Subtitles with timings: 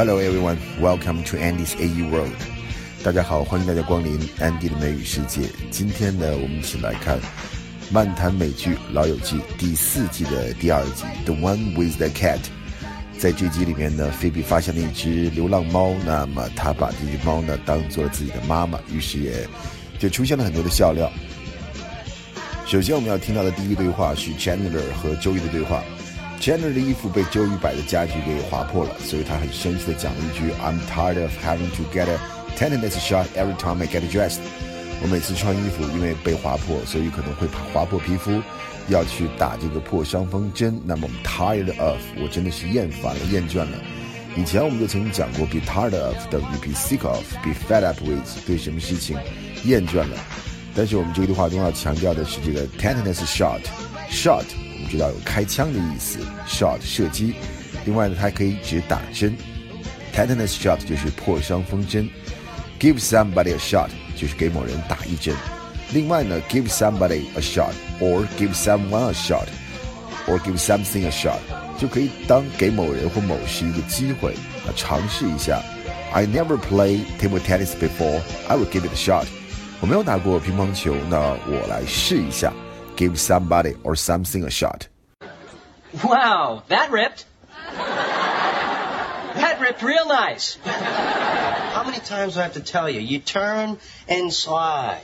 [0.00, 2.32] Hello everyone, welcome to Andy's AU World.
[3.04, 5.42] 大家好，欢迎大家光临 Andy 的美语世界。
[5.70, 7.18] 今天呢，我们一起来看
[7.90, 12.38] 漫谈美剧《老友记》第四季的第二集《The One with the Cat》。
[13.18, 19.46] 在这集里面呢，菲比发现了一只流浪猫，那么她把这只猫呢当做了自己的妈妈，于是也
[19.98, 21.12] 就出现了很多的笑料。
[22.64, 25.84] 首先我们要听到的第一对话是 Chandler 和周瑜的对话。
[26.40, 32.18] Chandler 的衣服被周瑜摆的家具给划破了，所以他很生气的讲了一句：“I'm tired of having to get a
[32.56, 34.40] tetanus shot every time I get dressed。”
[35.02, 38.40] 我每次穿衣服，因为被划破，所以可能会划破皮肤，
[38.88, 40.80] 要去打这个破伤风针。
[40.86, 43.78] 那么 tired of，我真的是厌烦了、厌倦了。
[44.34, 49.18] 以前我们就曾经讲过，be tired of 等于 be sick of，be fed up with，对什么事情
[49.64, 50.16] 厌倦了。
[50.74, 54.46] 但是我们这个话中要强调的是这个 tetanus shot，shot。
[54.80, 57.34] 我们知道有开枪的意思，shot 射击。
[57.84, 59.36] 另外呢，它还可以指打针
[60.14, 62.08] ，tetanus shot 就是破伤风针
[62.80, 65.34] ，give somebody a shot 就是给某人打一针。
[65.92, 69.48] 另外呢，give somebody a shot or give someone a shot
[70.26, 71.40] or give something a shot
[71.78, 74.32] 就可以当给某人或某事一个机会
[74.66, 75.62] 啊，尝试一下。
[76.14, 78.22] I never play table tennis before.
[78.48, 79.26] I will give it a shot.
[79.80, 82.50] 我没有打过乒乓球，那我来试一下。
[82.99, 84.87] give somebody or something a shot.
[86.03, 87.25] Wow, that ripped.
[89.35, 90.57] That ripped real nice.
[90.63, 92.99] How many times do I have to tell you?
[92.99, 95.01] You turn and slide.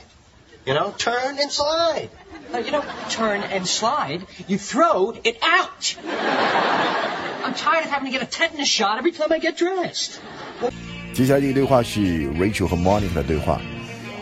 [0.64, 2.08] You know, turn and slide.
[2.52, 4.26] No, you don't turn and slide.
[4.46, 5.96] You throw it out.
[7.44, 10.20] I'm tired of having to get a tetanus shot every time I get dressed.
[11.12, 13.60] 接下来这个对话是 Rachel 和 Monica 的对话。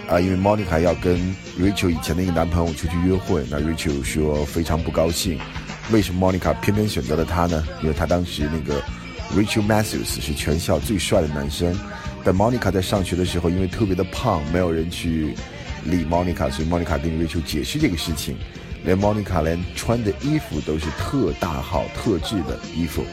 [0.07, 1.17] 啊，因为 Monica 要跟
[1.59, 5.39] Rachel 以前的一个男朋友出去约会，那 Rachel 说非常不高兴。
[5.91, 7.63] 为什么 Monica 偏偏选择了他呢？
[7.81, 8.81] 因为他当时那个
[9.35, 11.75] Rachel Matthews 是全校最帅的男生，
[12.23, 15.33] 但 Monica 在上学的时候因为特别的胖，没有人去
[15.85, 18.37] 理 Monica，所以 Monica 跟 Rachel 解释这个事情，
[18.83, 23.03] 连 Monica 连穿的衣服都是特大号、特制的衣服，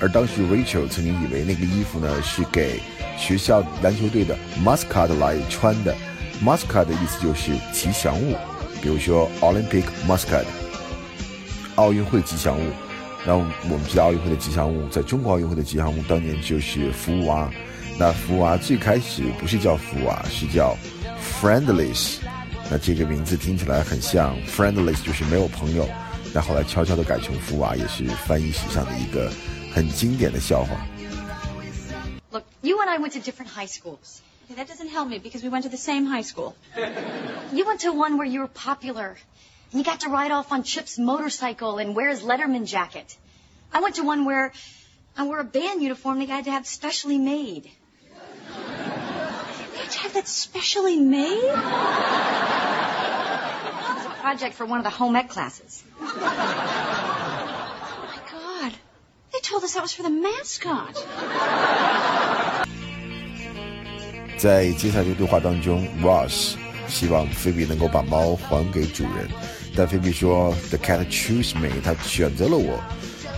[0.00, 2.80] 而当时 Rachel 曾经以为那个衣服呢是给
[3.16, 5.94] 学校篮球队的 mascot 来穿的。
[6.42, 8.34] Mascot 的意思就是吉祥物，
[8.80, 10.44] 比如说 Olympic mascot，
[11.74, 12.70] 奥运会吉祥物。
[13.26, 13.42] 那我
[13.76, 17.50] 们知道奥运会的吉祥物，在中国奥运会的吉祥物当年就是福娃。
[17.98, 20.74] 那福娃最开始不是叫福娃，是叫
[21.42, 22.16] Friendless。
[22.70, 25.86] 那这个名字听起来很像 Friendless，就是没有朋友。
[26.32, 29.30] 那后来悄悄的改成福娃，也是翻译史上的一个
[29.74, 30.86] 很经典的笑话。
[32.30, 34.20] Look, you and I went to different high schools.
[34.50, 36.56] Okay, that doesn't help me because we went to the same high school.
[37.52, 39.16] you went to one where you were popular.
[39.70, 43.16] And you got to ride off on Chip's motorcycle and wear his Letterman jacket.
[43.72, 44.52] I went to one where
[45.16, 47.62] I wore a band uniform they had to have specially made.
[47.62, 47.70] They
[49.78, 51.44] had to have that specially made?
[51.44, 52.74] That
[53.98, 55.84] was a project for one of the home ec classes.
[56.00, 56.06] Oh
[58.02, 58.72] my God.
[59.32, 60.96] They told us that was for the mascot.
[64.39, 66.55] 在接下来的对话当中，Ross
[66.87, 69.27] 希望菲比能够把猫还给主人，
[69.75, 72.79] 但菲比说：“The cat chose me，它选择了我，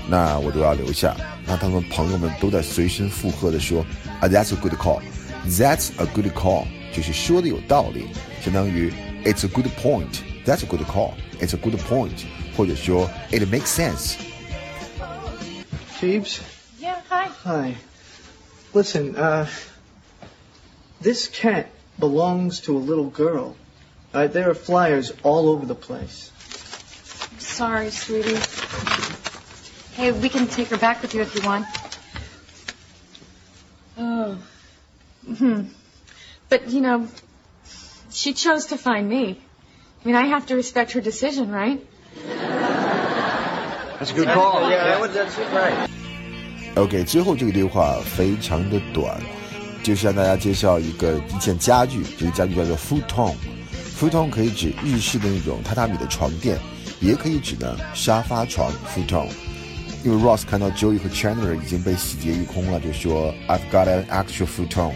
[0.09, 8.07] 那我都要留下。”那他们朋友们都在随声附和的说：“啊，That's a good call，That's a good call，就是说的有道理，
[8.43, 8.91] 相当于
[9.23, 12.25] It's a good point，That's a good call，It's a good point，
[12.57, 14.15] 或者说 It makes sense。”
[16.01, 16.39] Phoebes?
[16.81, 17.29] Yeah, hi.
[17.45, 17.73] Hi.
[18.73, 19.47] Listen, uh,
[21.01, 21.69] this cat
[21.99, 23.55] belongs to a little girl.
[24.13, 26.31] Uh, there are flyers all over the place.
[27.39, 28.39] Sorry, sweetie.
[29.93, 31.65] Hey, we can take her back with you if you want.
[33.97, 34.37] Oh.
[35.37, 35.63] Hmm.
[36.49, 37.07] But, you know,
[38.11, 39.41] she chose to find me.
[40.03, 41.85] I mean, I have to respect her decision, right?
[43.99, 44.69] That's a good call.
[44.69, 45.89] Yeah, that was, that's right.
[46.77, 49.19] OK，最后这个对话非常的短。
[49.82, 53.34] 就向大家介绍一个一件家具，这个家具叫做 futon。
[53.98, 56.58] futon 可以指日式的那种榻榻米的床垫，
[57.00, 59.28] 也可以指呢沙发床 futon。
[60.04, 64.92] 因为 Ross 看到 Joey 和 Chandler 已经被洗劫一空了，就说 I've got an actual futon，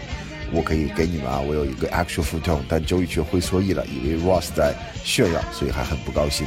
[0.51, 2.59] 我可以给你们啊，我有一个 actual futon。
[2.67, 6.45] 但 Joey 却会错意了，以为 Ross 在炫耀，所以还很不高兴。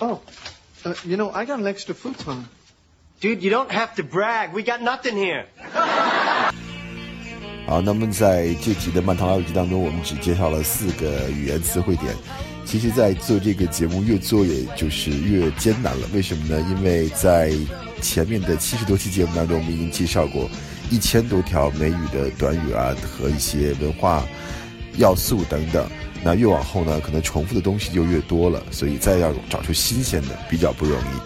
[0.00, 0.18] Oh,
[0.84, 2.44] uh, you know, I got an extra futon.
[3.20, 4.52] Dude, you don't have to brag.
[4.52, 5.46] We got nothing here.
[7.68, 12.14] 好，那么在这集的《漫谈老友记》当中，我们只介绍了四个语言词汇点。
[12.64, 16.08] 其实，在做这个节目越做，也就是越艰难了。
[16.14, 16.66] 为什么呢？
[16.70, 17.52] 因为在
[18.00, 20.48] 前面的七十多期节目当中，我们已经介绍过
[20.88, 24.26] 一千多条美语的短语啊和一些文化
[24.96, 25.86] 要素等等。
[26.24, 31.20] 那越往后呢，可能重复的东西就越多了，所以再要找出新鲜的比较不容易。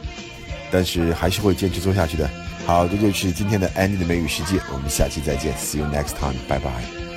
[0.73, 2.29] 但是还是会坚持做下去的。
[2.65, 7.12] 好，这就是今天的安迪的美语世界，我们下期再见，See you next time，拜拜。